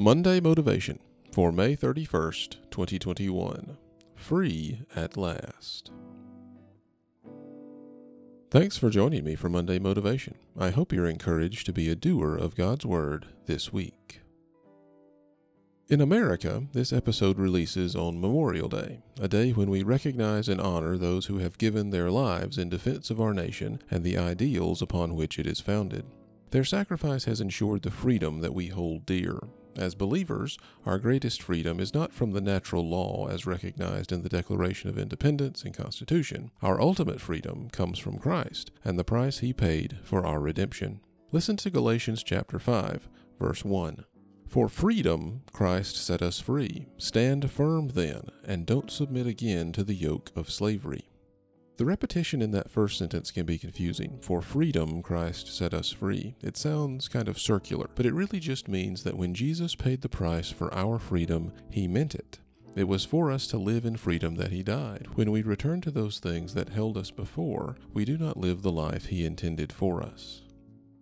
Monday 0.00 0.38
Motivation 0.38 1.00
for 1.32 1.50
May 1.50 1.74
31st, 1.74 2.58
2021. 2.70 3.76
Free 4.14 4.82
at 4.94 5.16
last. 5.16 5.90
Thanks 8.48 8.78
for 8.78 8.90
joining 8.90 9.24
me 9.24 9.34
for 9.34 9.48
Monday 9.48 9.80
Motivation. 9.80 10.36
I 10.56 10.70
hope 10.70 10.92
you're 10.92 11.08
encouraged 11.08 11.66
to 11.66 11.72
be 11.72 11.88
a 11.88 11.96
doer 11.96 12.36
of 12.36 12.54
God's 12.54 12.86
Word 12.86 13.26
this 13.46 13.72
week. 13.72 14.20
In 15.88 16.00
America, 16.00 16.68
this 16.72 16.92
episode 16.92 17.40
releases 17.40 17.96
on 17.96 18.20
Memorial 18.20 18.68
Day, 18.68 19.00
a 19.20 19.26
day 19.26 19.50
when 19.50 19.68
we 19.68 19.82
recognize 19.82 20.48
and 20.48 20.60
honor 20.60 20.96
those 20.96 21.26
who 21.26 21.38
have 21.38 21.58
given 21.58 21.90
their 21.90 22.08
lives 22.08 22.56
in 22.56 22.68
defense 22.68 23.10
of 23.10 23.20
our 23.20 23.34
nation 23.34 23.82
and 23.90 24.04
the 24.04 24.16
ideals 24.16 24.80
upon 24.80 25.16
which 25.16 25.40
it 25.40 25.46
is 25.48 25.58
founded. 25.58 26.04
Their 26.52 26.64
sacrifice 26.64 27.24
has 27.24 27.40
ensured 27.40 27.82
the 27.82 27.90
freedom 27.90 28.42
that 28.42 28.54
we 28.54 28.68
hold 28.68 29.04
dear, 29.04 29.40
as 29.76 29.94
believers, 29.94 30.58
our 30.86 30.98
greatest 30.98 31.42
freedom 31.42 31.80
is 31.80 31.94
not 31.94 32.12
from 32.12 32.32
the 32.32 32.40
natural 32.40 32.88
law 32.88 33.28
as 33.28 33.46
recognized 33.46 34.12
in 34.12 34.22
the 34.22 34.28
Declaration 34.28 34.88
of 34.88 34.98
Independence 34.98 35.62
and 35.64 35.74
Constitution. 35.76 36.50
Our 36.62 36.80
ultimate 36.80 37.20
freedom 37.20 37.68
comes 37.70 37.98
from 37.98 38.18
Christ 38.18 38.70
and 38.84 38.98
the 38.98 39.04
price 39.04 39.38
he 39.38 39.52
paid 39.52 39.98
for 40.02 40.26
our 40.26 40.40
redemption. 40.40 41.00
Listen 41.30 41.56
to 41.58 41.70
Galatians 41.70 42.22
chapter 42.22 42.58
5, 42.58 43.08
verse 43.38 43.64
1. 43.64 44.04
For 44.48 44.68
freedom 44.70 45.42
Christ 45.52 45.96
set 45.96 46.22
us 46.22 46.40
free. 46.40 46.86
Stand 46.96 47.50
firm 47.50 47.88
then, 47.88 48.22
and 48.46 48.64
don't 48.64 48.90
submit 48.90 49.26
again 49.26 49.72
to 49.72 49.84
the 49.84 49.94
yoke 49.94 50.30
of 50.34 50.50
slavery. 50.50 51.10
The 51.78 51.84
repetition 51.84 52.42
in 52.42 52.50
that 52.50 52.72
first 52.72 52.98
sentence 52.98 53.30
can 53.30 53.46
be 53.46 53.56
confusing. 53.56 54.18
For 54.20 54.42
freedom, 54.42 55.00
Christ 55.00 55.56
set 55.56 55.72
us 55.72 55.92
free. 55.92 56.34
It 56.42 56.56
sounds 56.56 57.06
kind 57.06 57.28
of 57.28 57.38
circular, 57.38 57.88
but 57.94 58.04
it 58.04 58.12
really 58.12 58.40
just 58.40 58.66
means 58.66 59.04
that 59.04 59.16
when 59.16 59.32
Jesus 59.32 59.76
paid 59.76 60.02
the 60.02 60.08
price 60.08 60.50
for 60.50 60.74
our 60.74 60.98
freedom, 60.98 61.52
he 61.70 61.86
meant 61.86 62.16
it. 62.16 62.40
It 62.74 62.88
was 62.88 63.04
for 63.04 63.30
us 63.30 63.46
to 63.48 63.58
live 63.58 63.84
in 63.84 63.96
freedom 63.96 64.34
that 64.34 64.50
he 64.50 64.64
died. 64.64 65.06
When 65.14 65.30
we 65.30 65.42
return 65.42 65.80
to 65.82 65.92
those 65.92 66.18
things 66.18 66.52
that 66.54 66.70
held 66.70 66.96
us 66.96 67.12
before, 67.12 67.76
we 67.94 68.04
do 68.04 68.18
not 68.18 68.36
live 68.36 68.62
the 68.62 68.72
life 68.72 69.06
he 69.06 69.24
intended 69.24 69.72
for 69.72 70.02
us. 70.02 70.42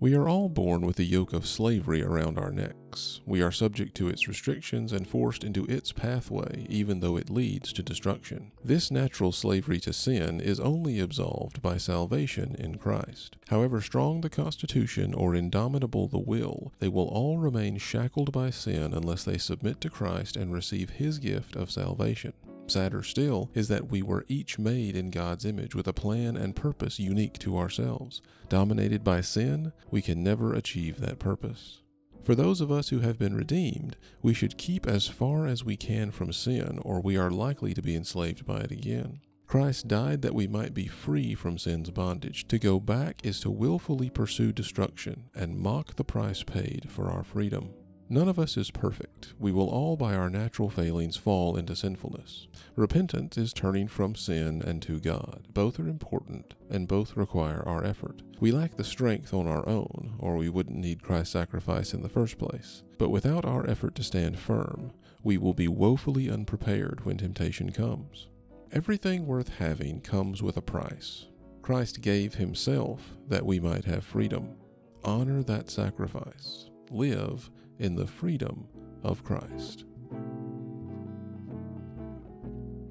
We 0.00 0.14
are 0.14 0.28
all 0.28 0.48
born 0.48 0.82
with 0.82 1.00
a 1.00 1.04
yoke 1.04 1.32
of 1.32 1.44
slavery 1.44 2.04
around 2.04 2.38
our 2.38 2.52
necks. 2.52 3.20
We 3.26 3.42
are 3.42 3.50
subject 3.50 3.96
to 3.96 4.08
its 4.08 4.28
restrictions 4.28 4.92
and 4.92 5.08
forced 5.08 5.42
into 5.42 5.64
its 5.64 5.90
pathway, 5.90 6.66
even 6.68 7.00
though 7.00 7.16
it 7.16 7.28
leads 7.28 7.72
to 7.72 7.82
destruction. 7.82 8.52
This 8.64 8.92
natural 8.92 9.32
slavery 9.32 9.80
to 9.80 9.92
sin 9.92 10.40
is 10.40 10.60
only 10.60 11.00
absolved 11.00 11.60
by 11.62 11.78
salvation 11.78 12.54
in 12.60 12.78
Christ. 12.78 13.38
However 13.48 13.80
strong 13.80 14.20
the 14.20 14.30
constitution 14.30 15.14
or 15.14 15.34
indomitable 15.34 16.06
the 16.06 16.20
will, 16.20 16.72
they 16.78 16.88
will 16.88 17.08
all 17.08 17.38
remain 17.38 17.76
shackled 17.76 18.30
by 18.30 18.50
sin 18.50 18.94
unless 18.94 19.24
they 19.24 19.36
submit 19.36 19.80
to 19.80 19.90
Christ 19.90 20.36
and 20.36 20.52
receive 20.52 20.90
his 20.90 21.18
gift 21.18 21.56
of 21.56 21.72
salvation. 21.72 22.34
Sadder 22.70 23.02
still 23.02 23.50
is 23.54 23.68
that 23.68 23.90
we 23.90 24.02
were 24.02 24.24
each 24.28 24.58
made 24.58 24.96
in 24.96 25.10
God's 25.10 25.44
image 25.44 25.74
with 25.74 25.88
a 25.88 25.92
plan 25.92 26.36
and 26.36 26.54
purpose 26.54 26.98
unique 26.98 27.38
to 27.40 27.56
ourselves. 27.56 28.20
Dominated 28.48 29.02
by 29.02 29.20
sin, 29.20 29.72
we 29.90 30.02
can 30.02 30.22
never 30.22 30.54
achieve 30.54 31.00
that 31.00 31.18
purpose. 31.18 31.82
For 32.24 32.34
those 32.34 32.60
of 32.60 32.70
us 32.70 32.90
who 32.90 33.00
have 33.00 33.18
been 33.18 33.34
redeemed, 33.34 33.96
we 34.20 34.34
should 34.34 34.58
keep 34.58 34.86
as 34.86 35.08
far 35.08 35.46
as 35.46 35.64
we 35.64 35.76
can 35.76 36.10
from 36.10 36.32
sin, 36.32 36.78
or 36.82 37.00
we 37.00 37.16
are 37.16 37.30
likely 37.30 37.72
to 37.72 37.80
be 37.80 37.96
enslaved 37.96 38.44
by 38.44 38.60
it 38.60 38.70
again. 38.70 39.20
Christ 39.46 39.88
died 39.88 40.20
that 40.20 40.34
we 40.34 40.46
might 40.46 40.74
be 40.74 40.86
free 40.86 41.34
from 41.34 41.56
sin's 41.56 41.88
bondage. 41.88 42.46
To 42.48 42.58
go 42.58 42.78
back 42.78 43.24
is 43.24 43.40
to 43.40 43.50
willfully 43.50 44.10
pursue 44.10 44.52
destruction 44.52 45.30
and 45.34 45.58
mock 45.58 45.96
the 45.96 46.04
price 46.04 46.42
paid 46.42 46.88
for 46.90 47.10
our 47.10 47.24
freedom. 47.24 47.70
None 48.10 48.28
of 48.28 48.38
us 48.38 48.56
is 48.56 48.70
perfect. 48.70 49.34
We 49.38 49.52
will 49.52 49.68
all, 49.68 49.96
by 49.96 50.14
our 50.14 50.30
natural 50.30 50.70
failings, 50.70 51.16
fall 51.16 51.56
into 51.56 51.76
sinfulness. 51.76 52.48
Repentance 52.74 53.36
is 53.36 53.52
turning 53.52 53.86
from 53.86 54.14
sin 54.14 54.62
and 54.62 54.80
to 54.82 54.98
God. 54.98 55.46
Both 55.52 55.78
are 55.78 55.88
important, 55.88 56.54
and 56.70 56.88
both 56.88 57.16
require 57.16 57.62
our 57.66 57.84
effort. 57.84 58.22
We 58.40 58.50
lack 58.50 58.76
the 58.76 58.84
strength 58.84 59.34
on 59.34 59.46
our 59.46 59.68
own, 59.68 60.14
or 60.18 60.36
we 60.36 60.48
wouldn't 60.48 60.78
need 60.78 61.02
Christ's 61.02 61.34
sacrifice 61.34 61.92
in 61.92 62.02
the 62.02 62.08
first 62.08 62.38
place. 62.38 62.82
But 62.96 63.10
without 63.10 63.44
our 63.44 63.68
effort 63.68 63.94
to 63.96 64.02
stand 64.02 64.38
firm, 64.38 64.92
we 65.22 65.36
will 65.36 65.54
be 65.54 65.68
woefully 65.68 66.30
unprepared 66.30 67.04
when 67.04 67.18
temptation 67.18 67.72
comes. 67.72 68.28
Everything 68.72 69.26
worth 69.26 69.58
having 69.58 70.00
comes 70.00 70.42
with 70.42 70.56
a 70.56 70.62
price. 70.62 71.26
Christ 71.60 72.00
gave 72.00 72.36
himself 72.36 73.18
that 73.28 73.44
we 73.44 73.60
might 73.60 73.84
have 73.84 74.04
freedom. 74.04 74.56
Honor 75.04 75.42
that 75.42 75.68
sacrifice. 75.68 76.70
Live 76.90 77.50
in 77.78 77.96
the 77.96 78.06
freedom 78.06 78.66
of 79.02 79.22
Christ. 79.22 79.84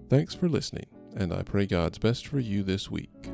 Thanks 0.09 0.35
for 0.35 0.47
listening, 0.47 0.85
and 1.15 1.33
I 1.33 1.41
pray 1.41 1.65
God's 1.65 1.97
best 1.97 2.27
for 2.27 2.39
you 2.39 2.61
this 2.61 2.91
week. 2.91 3.29